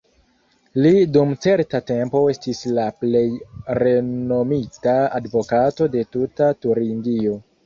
[0.85, 3.21] Li dum certa tempo estis la plej
[3.81, 7.39] renomita advokato de tuta Turingio.